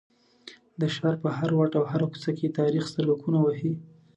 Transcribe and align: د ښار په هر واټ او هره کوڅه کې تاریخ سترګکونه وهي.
د 0.79 0.81
ښار 0.95 1.15
په 1.23 1.29
هر 1.37 1.49
واټ 1.57 1.71
او 1.79 1.83
هره 1.91 2.05
کوڅه 2.11 2.31
کې 2.37 2.55
تاریخ 2.59 2.83
سترګکونه 2.93 3.39
وهي. 3.41 3.71